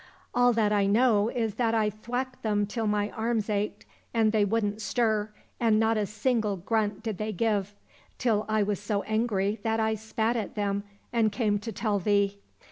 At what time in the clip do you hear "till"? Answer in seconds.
2.65-2.87, 8.17-8.47